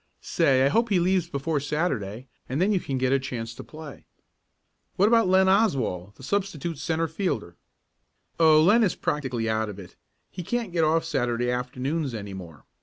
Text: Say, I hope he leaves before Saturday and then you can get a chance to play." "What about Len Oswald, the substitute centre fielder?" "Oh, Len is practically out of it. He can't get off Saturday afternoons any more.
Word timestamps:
Say, 0.21 0.65
I 0.65 0.69
hope 0.69 0.89
he 0.89 0.99
leaves 0.99 1.29
before 1.29 1.59
Saturday 1.59 2.27
and 2.49 2.59
then 2.59 2.71
you 2.71 2.79
can 2.79 2.97
get 2.97 3.13
a 3.13 3.19
chance 3.19 3.53
to 3.53 3.63
play." 3.63 4.07
"What 4.95 5.07
about 5.07 5.27
Len 5.27 5.47
Oswald, 5.47 6.15
the 6.15 6.23
substitute 6.23 6.79
centre 6.79 7.07
fielder?" 7.07 7.55
"Oh, 8.39 8.59
Len 8.63 8.83
is 8.83 8.95
practically 8.95 9.47
out 9.47 9.69
of 9.69 9.77
it. 9.77 9.95
He 10.31 10.41
can't 10.41 10.73
get 10.73 10.83
off 10.83 11.05
Saturday 11.05 11.51
afternoons 11.51 12.15
any 12.15 12.33
more. 12.33 12.65